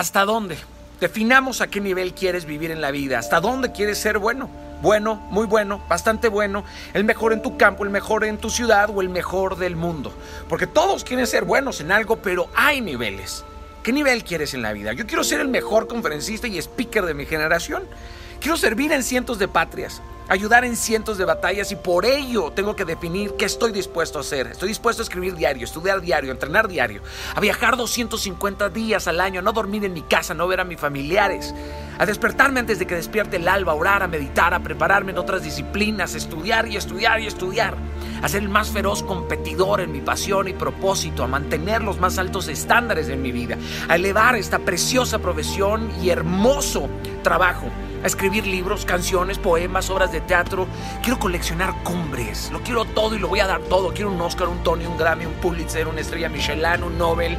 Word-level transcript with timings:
¿Hasta 0.00 0.24
dónde? 0.24 0.56
Definamos 0.98 1.60
a 1.60 1.66
qué 1.66 1.78
nivel 1.78 2.14
quieres 2.14 2.46
vivir 2.46 2.70
en 2.70 2.80
la 2.80 2.90
vida, 2.90 3.18
hasta 3.18 3.38
dónde 3.38 3.70
quieres 3.70 3.98
ser 3.98 4.16
bueno. 4.16 4.48
Bueno, 4.80 5.16
muy 5.28 5.44
bueno, 5.44 5.82
bastante 5.90 6.28
bueno, 6.28 6.64
el 6.94 7.04
mejor 7.04 7.34
en 7.34 7.42
tu 7.42 7.58
campo, 7.58 7.84
el 7.84 7.90
mejor 7.90 8.24
en 8.24 8.38
tu 8.38 8.48
ciudad 8.48 8.88
o 8.88 9.02
el 9.02 9.10
mejor 9.10 9.58
del 9.58 9.76
mundo. 9.76 10.10
Porque 10.48 10.66
todos 10.66 11.04
quieren 11.04 11.26
ser 11.26 11.44
buenos 11.44 11.82
en 11.82 11.92
algo, 11.92 12.16
pero 12.16 12.48
hay 12.56 12.80
niveles. 12.80 13.44
¿Qué 13.82 13.92
nivel 13.92 14.24
quieres 14.24 14.54
en 14.54 14.62
la 14.62 14.72
vida? 14.72 14.94
Yo 14.94 15.06
quiero 15.06 15.22
ser 15.22 15.40
el 15.40 15.48
mejor 15.48 15.86
conferencista 15.86 16.48
y 16.48 16.56
speaker 16.56 17.04
de 17.04 17.12
mi 17.12 17.26
generación. 17.26 17.82
Quiero 18.40 18.56
servir 18.56 18.90
en 18.92 19.02
cientos 19.02 19.38
de 19.38 19.48
patrias, 19.48 20.00
ayudar 20.26 20.64
en 20.64 20.74
cientos 20.74 21.18
de 21.18 21.26
batallas 21.26 21.72
y 21.72 21.76
por 21.76 22.06
ello 22.06 22.50
tengo 22.52 22.74
que 22.74 22.86
definir 22.86 23.34
qué 23.36 23.44
estoy 23.44 23.70
dispuesto 23.70 24.16
a 24.16 24.22
hacer. 24.22 24.46
Estoy 24.46 24.68
dispuesto 24.68 25.02
a 25.02 25.04
escribir 25.04 25.34
diario, 25.34 25.64
estudiar 25.64 26.00
diario, 26.00 26.32
entrenar 26.32 26.66
diario, 26.66 27.02
a 27.34 27.40
viajar 27.40 27.76
250 27.76 28.70
días 28.70 29.06
al 29.08 29.20
año, 29.20 29.40
a 29.40 29.42
no 29.42 29.52
dormir 29.52 29.84
en 29.84 29.92
mi 29.92 30.00
casa, 30.00 30.32
no 30.32 30.48
ver 30.48 30.60
a 30.60 30.64
mis 30.64 30.80
familiares, 30.80 31.54
a 31.98 32.06
despertarme 32.06 32.60
antes 32.60 32.78
de 32.78 32.86
que 32.86 32.94
despierte 32.94 33.36
el 33.36 33.46
alba, 33.46 33.72
a 33.72 33.74
orar, 33.74 34.02
a 34.02 34.08
meditar, 34.08 34.54
a 34.54 34.60
prepararme 34.60 35.12
en 35.12 35.18
otras 35.18 35.42
disciplinas, 35.42 36.14
a 36.14 36.16
estudiar 36.16 36.66
y 36.66 36.78
estudiar 36.78 37.20
y 37.20 37.26
estudiar, 37.26 37.74
a 38.22 38.28
ser 38.30 38.42
el 38.42 38.48
más 38.48 38.70
feroz 38.70 39.02
competidor 39.02 39.82
en 39.82 39.92
mi 39.92 40.00
pasión 40.00 40.48
y 40.48 40.54
propósito, 40.54 41.24
a 41.24 41.26
mantener 41.26 41.82
los 41.82 42.00
más 42.00 42.16
altos 42.16 42.48
estándares 42.48 43.06
de 43.06 43.16
mi 43.16 43.32
vida, 43.32 43.58
a 43.86 43.96
elevar 43.96 44.34
esta 44.36 44.60
preciosa 44.60 45.18
profesión 45.18 45.92
y 46.02 46.08
hermoso 46.08 46.88
trabajo 47.22 47.70
a 48.02 48.06
escribir 48.06 48.46
libros, 48.46 48.84
canciones, 48.84 49.38
poemas, 49.38 49.90
obras 49.90 50.12
de 50.12 50.20
teatro. 50.20 50.66
Quiero 51.02 51.18
coleccionar 51.18 51.74
cumbres. 51.82 52.50
Lo 52.52 52.62
quiero 52.62 52.84
todo 52.84 53.14
y 53.14 53.18
lo 53.18 53.28
voy 53.28 53.40
a 53.40 53.46
dar 53.46 53.60
todo. 53.62 53.92
Quiero 53.92 54.10
un 54.10 54.20
Oscar, 54.20 54.48
un 54.48 54.62
Tony, 54.62 54.86
un 54.86 54.96
Grammy, 54.96 55.26
un 55.26 55.34
Pulitzer, 55.34 55.88
una 55.88 56.00
estrella 56.00 56.28
Michelin, 56.28 56.82
un 56.82 56.98
Nobel, 56.98 57.36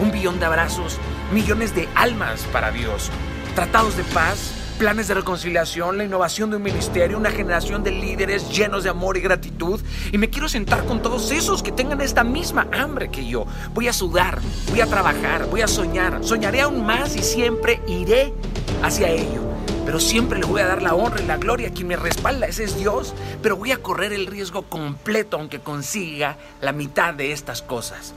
un 0.00 0.10
billón 0.10 0.38
de 0.38 0.46
abrazos, 0.46 0.98
millones 1.32 1.74
de 1.74 1.88
almas 1.94 2.42
para 2.52 2.70
Dios, 2.70 3.10
tratados 3.54 3.96
de 3.96 4.04
paz, 4.04 4.54
planes 4.78 5.08
de 5.08 5.14
reconciliación, 5.14 5.98
la 5.98 6.04
innovación 6.04 6.48
de 6.48 6.56
un 6.56 6.62
ministerio, 6.62 7.18
una 7.18 7.30
generación 7.30 7.84
de 7.84 7.90
líderes 7.90 8.48
llenos 8.50 8.82
de 8.82 8.88
amor 8.88 9.18
y 9.18 9.20
gratitud. 9.20 9.78
Y 10.10 10.16
me 10.16 10.30
quiero 10.30 10.48
sentar 10.48 10.86
con 10.86 11.02
todos 11.02 11.30
esos 11.30 11.62
que 11.62 11.70
tengan 11.70 12.00
esta 12.00 12.24
misma 12.24 12.66
hambre 12.72 13.10
que 13.10 13.26
yo. 13.26 13.44
Voy 13.74 13.88
a 13.88 13.92
sudar, 13.92 14.40
voy 14.70 14.80
a 14.80 14.86
trabajar, 14.86 15.46
voy 15.50 15.60
a 15.60 15.68
soñar. 15.68 16.24
Soñaré 16.24 16.62
aún 16.62 16.86
más 16.86 17.14
y 17.14 17.22
siempre 17.22 17.82
iré 17.86 18.32
hacia 18.82 19.08
ello 19.08 19.39
pero 19.84 20.00
siempre 20.00 20.38
le 20.38 20.46
voy 20.46 20.60
a 20.60 20.66
dar 20.66 20.82
la 20.82 20.94
honra 20.94 21.20
y 21.20 21.26
la 21.26 21.36
gloria 21.36 21.68
a 21.68 21.72
quien 21.72 21.88
me 21.88 21.96
respalda, 21.96 22.46
ese 22.46 22.64
es 22.64 22.76
Dios, 22.76 23.14
pero 23.42 23.56
voy 23.56 23.72
a 23.72 23.82
correr 23.82 24.12
el 24.12 24.26
riesgo 24.26 24.62
completo 24.62 25.36
aunque 25.36 25.60
consiga 25.60 26.36
la 26.60 26.72
mitad 26.72 27.14
de 27.14 27.32
estas 27.32 27.62
cosas. 27.62 28.14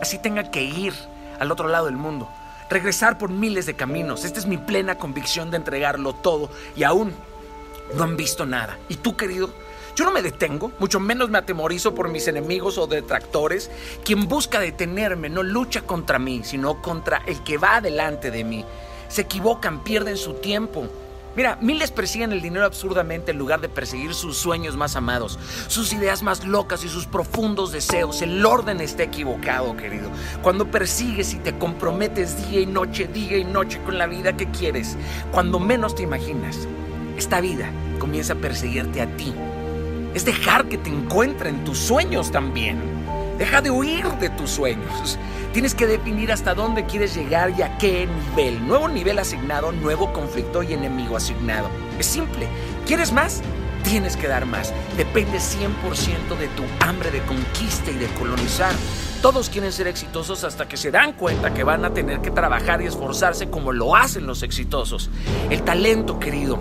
Así 0.00 0.18
tenga 0.18 0.50
que 0.50 0.62
ir 0.62 0.92
al 1.40 1.50
otro 1.50 1.68
lado 1.68 1.86
del 1.86 1.96
mundo, 1.96 2.28
regresar 2.70 3.18
por 3.18 3.30
miles 3.30 3.66
de 3.66 3.74
caminos. 3.74 4.24
Esta 4.24 4.38
es 4.38 4.46
mi 4.46 4.58
plena 4.58 4.98
convicción 4.98 5.50
de 5.50 5.58
entregarlo 5.58 6.14
todo 6.14 6.50
y 6.76 6.82
aún 6.82 7.12
no 7.94 8.04
han 8.04 8.16
visto 8.16 8.46
nada. 8.46 8.78
¿Y 8.88 8.96
tú, 8.96 9.16
querido? 9.16 9.50
Yo 9.94 10.04
no 10.04 10.10
me 10.10 10.20
detengo, 10.20 10.72
mucho 10.78 11.00
menos 11.00 11.30
me 11.30 11.38
atemorizo 11.38 11.94
por 11.94 12.10
mis 12.10 12.28
enemigos 12.28 12.76
o 12.76 12.86
detractores. 12.86 13.70
Quien 14.04 14.28
busca 14.28 14.60
detenerme 14.60 15.30
no 15.30 15.42
lucha 15.42 15.80
contra 15.82 16.18
mí, 16.18 16.42
sino 16.44 16.82
contra 16.82 17.22
el 17.26 17.42
que 17.42 17.56
va 17.56 17.80
delante 17.80 18.30
de 18.30 18.44
mí. 18.44 18.64
Se 19.08 19.22
equivocan, 19.22 19.82
pierden 19.82 20.18
su 20.18 20.34
tiempo. 20.34 20.86
Mira, 21.36 21.58
miles 21.60 21.90
persiguen 21.90 22.32
el 22.32 22.40
dinero 22.40 22.64
absurdamente 22.64 23.32
en 23.32 23.38
lugar 23.38 23.60
de 23.60 23.68
perseguir 23.68 24.14
sus 24.14 24.38
sueños 24.38 24.74
más 24.74 24.96
amados, 24.96 25.38
sus 25.68 25.92
ideas 25.92 26.22
más 26.22 26.46
locas 26.46 26.82
y 26.82 26.88
sus 26.88 27.04
profundos 27.04 27.72
deseos. 27.72 28.22
El 28.22 28.44
orden 28.46 28.80
está 28.80 29.02
equivocado, 29.02 29.76
querido. 29.76 30.10
Cuando 30.42 30.70
persigues 30.70 31.34
y 31.34 31.36
te 31.36 31.58
comprometes 31.58 32.48
día 32.48 32.60
y 32.60 32.66
noche, 32.66 33.06
día 33.06 33.36
y 33.36 33.44
noche 33.44 33.78
con 33.84 33.98
la 33.98 34.06
vida 34.06 34.34
que 34.34 34.50
quieres, 34.50 34.96
cuando 35.30 35.60
menos 35.60 35.94
te 35.94 36.04
imaginas, 36.04 36.66
esta 37.18 37.42
vida 37.42 37.70
comienza 37.98 38.32
a 38.32 38.36
perseguirte 38.36 39.02
a 39.02 39.16
ti. 39.18 39.34
Es 40.14 40.24
dejar 40.24 40.70
que 40.70 40.78
te 40.78 40.88
encuentre 40.88 41.50
en 41.50 41.64
tus 41.64 41.76
sueños 41.76 42.32
también. 42.32 42.80
Deja 43.38 43.60
de 43.60 43.70
huir 43.70 44.06
de 44.18 44.30
tus 44.30 44.50
sueños. 44.50 45.18
Tienes 45.52 45.74
que 45.74 45.86
definir 45.86 46.32
hasta 46.32 46.54
dónde 46.54 46.86
quieres 46.86 47.14
llegar 47.14 47.50
y 47.50 47.62
a 47.62 47.76
qué 47.78 48.06
nivel. 48.06 48.66
Nuevo 48.66 48.88
nivel 48.88 49.18
asignado, 49.18 49.72
nuevo 49.72 50.12
conflicto 50.12 50.62
y 50.62 50.72
enemigo 50.72 51.16
asignado. 51.16 51.68
Es 51.98 52.06
simple. 52.06 52.48
¿Quieres 52.86 53.12
más? 53.12 53.42
Tienes 53.84 54.16
que 54.16 54.26
dar 54.26 54.46
más. 54.46 54.72
Depende 54.96 55.38
100% 55.38 56.36
de 56.38 56.48
tu 56.48 56.62
hambre 56.80 57.10
de 57.10 57.20
conquista 57.22 57.90
y 57.90 57.94
de 57.94 58.06
colonizar. 58.18 58.74
Todos 59.22 59.48
quieren 59.48 59.72
ser 59.72 59.86
exitosos 59.86 60.44
hasta 60.44 60.66
que 60.66 60.76
se 60.76 60.90
dan 60.90 61.12
cuenta 61.12 61.54
que 61.54 61.64
van 61.64 61.84
a 61.84 61.94
tener 61.94 62.20
que 62.20 62.30
trabajar 62.30 62.82
y 62.82 62.86
esforzarse 62.86 63.48
como 63.48 63.72
lo 63.72 63.96
hacen 63.96 64.26
los 64.26 64.42
exitosos. 64.42 65.10
El 65.50 65.62
talento, 65.62 66.18
querido, 66.18 66.58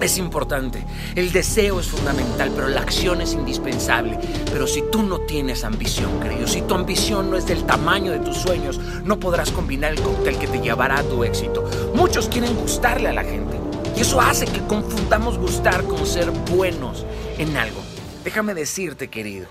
es 0.00 0.18
importante. 0.18 0.84
El 1.14 1.32
deseo 1.32 1.80
es 1.80 1.88
fundamental, 1.88 2.50
pero 2.54 2.68
la 2.68 2.80
acción 2.80 3.20
es 3.20 3.32
indispensable. 3.32 4.18
Pero 4.50 4.66
si 4.66 4.82
tú 4.90 5.02
no 5.02 5.20
tienes 5.20 5.64
ambición, 5.64 6.20
querido, 6.20 6.46
si 6.46 6.62
tu 6.62 6.74
ambición 6.74 7.30
no 7.30 7.36
es 7.36 7.46
del 7.46 7.64
tamaño 7.64 8.12
de 8.12 8.18
tus 8.18 8.36
sueños, 8.36 8.78
no 9.04 9.18
podrás 9.18 9.50
combinar 9.50 9.92
el 9.92 10.00
cóctel 10.00 10.38
que 10.38 10.46
te 10.46 10.60
llevará 10.60 10.98
a 10.98 11.02
tu 11.02 11.24
éxito. 11.24 11.64
Muchos 11.94 12.28
quieren 12.28 12.54
gustarle 12.56 13.08
a 13.08 13.12
la 13.12 13.24
gente. 13.24 13.56
Y 13.96 14.00
eso 14.00 14.20
hace 14.20 14.46
que 14.46 14.60
confundamos 14.66 15.38
gustar 15.38 15.84
con 15.84 16.06
ser 16.06 16.30
buenos 16.30 17.06
en 17.38 17.56
algo. 17.56 17.80
Déjame 18.24 18.54
decirte, 18.54 19.08
querido, 19.08 19.46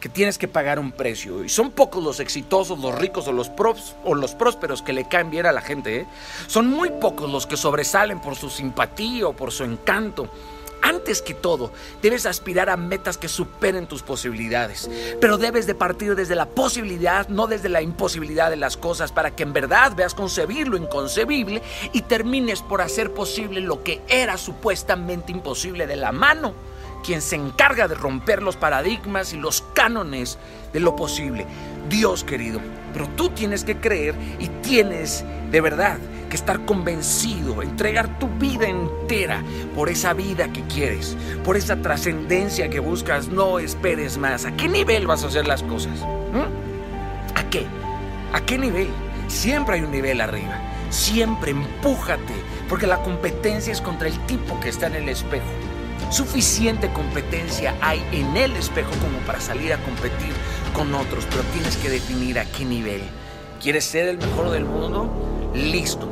que 0.00 0.08
tienes 0.08 0.38
que 0.38 0.48
pagar 0.48 0.78
un 0.78 0.92
precio. 0.92 1.44
Y 1.44 1.48
son 1.48 1.70
pocos 1.70 2.02
los 2.02 2.20
exitosos, 2.20 2.78
los 2.78 2.98
ricos 2.98 3.28
o 3.28 3.32
los, 3.32 3.48
pros, 3.48 3.94
o 4.04 4.14
los 4.14 4.34
prósperos 4.34 4.82
que 4.82 4.92
le 4.92 5.06
caen 5.06 5.30
bien 5.30 5.46
a 5.46 5.52
la 5.52 5.60
gente. 5.60 6.00
¿eh? 6.00 6.06
Son 6.46 6.66
muy 6.66 6.90
pocos 6.90 7.30
los 7.30 7.46
que 7.46 7.56
sobresalen 7.56 8.20
por 8.20 8.34
su 8.34 8.48
simpatía 8.48 9.28
o 9.28 9.34
por 9.34 9.52
su 9.52 9.64
encanto. 9.64 10.28
Antes 10.82 11.20
que 11.20 11.34
todo, 11.34 11.72
debes 12.00 12.24
aspirar 12.24 12.70
a 12.70 12.76
metas 12.78 13.18
que 13.18 13.28
superen 13.28 13.86
tus 13.86 14.02
posibilidades, 14.02 14.88
pero 15.20 15.36
debes 15.36 15.66
de 15.66 15.74
partir 15.74 16.16
desde 16.16 16.34
la 16.34 16.46
posibilidad, 16.46 17.28
no 17.28 17.46
desde 17.46 17.68
la 17.68 17.82
imposibilidad 17.82 18.48
de 18.48 18.56
las 18.56 18.78
cosas, 18.78 19.12
para 19.12 19.36
que 19.36 19.42
en 19.42 19.52
verdad 19.52 19.92
veas 19.94 20.14
concebir 20.14 20.68
lo 20.68 20.78
inconcebible 20.78 21.60
y 21.92 22.00
termines 22.00 22.62
por 22.62 22.80
hacer 22.80 23.12
posible 23.12 23.60
lo 23.60 23.82
que 23.82 24.00
era 24.08 24.38
supuestamente 24.38 25.32
imposible 25.32 25.86
de 25.86 25.96
la 25.96 26.12
mano 26.12 26.54
quien 27.00 27.22
se 27.22 27.36
encarga 27.36 27.88
de 27.88 27.94
romper 27.94 28.42
los 28.42 28.56
paradigmas 28.56 29.32
y 29.32 29.36
los 29.36 29.62
cánones 29.74 30.38
de 30.72 30.80
lo 30.80 30.96
posible. 30.96 31.46
Dios 31.88 32.24
querido, 32.24 32.60
pero 32.92 33.08
tú 33.10 33.30
tienes 33.30 33.64
que 33.64 33.76
creer 33.76 34.14
y 34.38 34.48
tienes 34.62 35.24
de 35.50 35.60
verdad 35.60 35.98
que 36.28 36.36
estar 36.36 36.64
convencido, 36.64 37.60
entregar 37.60 38.18
tu 38.18 38.28
vida 38.28 38.68
entera 38.68 39.42
por 39.74 39.88
esa 39.88 40.12
vida 40.14 40.50
que 40.52 40.62
quieres, 40.62 41.16
por 41.44 41.56
esa 41.56 41.76
trascendencia 41.82 42.70
que 42.70 42.78
buscas. 42.78 43.28
No 43.28 43.58
esperes 43.58 44.16
más. 44.16 44.44
¿A 44.46 44.52
qué 44.52 44.68
nivel 44.68 45.06
vas 45.06 45.24
a 45.24 45.26
hacer 45.26 45.46
las 45.46 45.62
cosas? 45.62 45.98
¿Mm? 46.32 47.36
¿A 47.36 47.50
qué? 47.50 47.66
¿A 48.32 48.40
qué 48.40 48.56
nivel? 48.56 48.88
Siempre 49.26 49.76
hay 49.76 49.82
un 49.82 49.90
nivel 49.90 50.20
arriba. 50.20 50.60
Siempre 50.90 51.50
empújate, 51.50 52.34
porque 52.68 52.86
la 52.86 53.02
competencia 53.02 53.72
es 53.72 53.80
contra 53.80 54.08
el 54.08 54.18
tipo 54.26 54.58
que 54.60 54.68
está 54.68 54.86
en 54.86 54.94
el 54.94 55.08
espejo. 55.08 55.46
Suficiente 56.10 56.92
competencia 56.92 57.76
hay 57.80 58.04
en 58.10 58.36
el 58.36 58.56
espejo 58.56 58.90
como 59.00 59.18
para 59.26 59.40
salir 59.40 59.72
a 59.72 59.78
competir 59.78 60.32
con 60.74 60.92
otros, 60.92 61.24
pero 61.30 61.42
tienes 61.52 61.76
que 61.76 61.88
definir 61.88 62.40
a 62.40 62.44
qué 62.44 62.64
nivel. 62.64 63.02
¿Quieres 63.62 63.84
ser 63.84 64.08
el 64.08 64.18
mejor 64.18 64.50
del 64.50 64.64
mundo? 64.64 65.08
Listo 65.54 66.09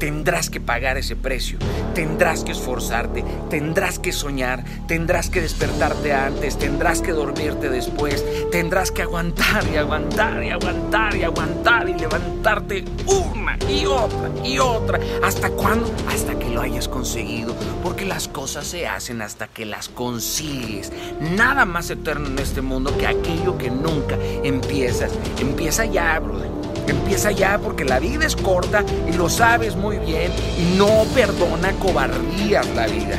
tendrás 0.00 0.48
que 0.48 0.60
pagar 0.60 0.96
ese 0.96 1.14
precio, 1.14 1.58
tendrás 1.94 2.42
que 2.42 2.52
esforzarte, 2.52 3.22
tendrás 3.50 3.98
que 3.98 4.12
soñar, 4.12 4.64
tendrás 4.88 5.28
que 5.28 5.42
despertarte 5.42 6.14
antes, 6.14 6.58
tendrás 6.58 7.02
que 7.02 7.12
dormirte 7.12 7.68
después, 7.68 8.24
tendrás 8.50 8.90
que 8.90 9.02
aguantar 9.02 9.62
y 9.72 9.76
aguantar 9.76 10.42
y 10.42 10.48
aguantar 10.48 11.14
y 11.14 11.22
aguantar 11.22 11.88
y 11.88 11.94
levantarte 11.94 12.84
una 13.06 13.58
y 13.68 13.84
otra 13.84 14.30
y 14.42 14.58
otra. 14.58 14.98
¿Hasta 15.22 15.50
cuándo? 15.50 15.92
Hasta 16.08 16.38
que 16.38 16.48
lo 16.48 16.62
hayas 16.62 16.88
conseguido, 16.88 17.54
porque 17.84 18.06
las 18.06 18.26
cosas 18.26 18.66
se 18.66 18.88
hacen 18.88 19.20
hasta 19.20 19.48
que 19.48 19.66
las 19.66 19.90
consigues. 19.90 20.90
Nada 21.36 21.66
más 21.66 21.90
eterno 21.90 22.28
en 22.28 22.38
este 22.38 22.62
mundo 22.62 22.96
que 22.96 23.06
aquello 23.06 23.58
que 23.58 23.70
nunca 23.70 24.16
empiezas. 24.42 25.12
Empieza 25.38 25.84
ya, 25.84 26.18
brother. 26.18 26.59
Empieza 26.90 27.30
ya 27.30 27.56
porque 27.58 27.84
la 27.84 28.00
vida 28.00 28.26
es 28.26 28.34
corta 28.34 28.84
y 29.08 29.12
lo 29.12 29.28
sabes 29.28 29.76
muy 29.76 29.98
bien 29.98 30.32
y 30.58 30.76
no 30.76 31.04
perdona 31.14 31.72
cobardías 31.74 32.66
la 32.74 32.88
vida. 32.88 33.16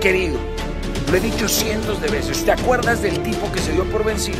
Querido, 0.00 0.38
lo 1.10 1.16
he 1.16 1.20
dicho 1.20 1.48
cientos 1.48 2.00
de 2.00 2.08
veces, 2.08 2.44
¿te 2.44 2.52
acuerdas 2.52 3.02
del 3.02 3.20
tipo 3.24 3.50
que 3.50 3.58
se 3.58 3.72
dio 3.72 3.84
por 3.90 4.04
vencido? 4.04 4.38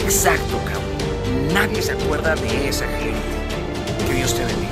Exacto, 0.00 0.58
cabrón. 0.64 1.54
Nadie 1.54 1.80
se 1.80 1.92
acuerda 1.92 2.34
de 2.34 2.68
esa 2.68 2.86
gente. 2.86 3.20
Que 4.08 4.14
Dios 4.14 4.34
te 4.34 4.44
bendiga. 4.44 4.62